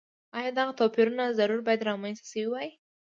[0.37, 2.69] ایا دغه توپیرونه ضرور باید رامنځته شوي وای.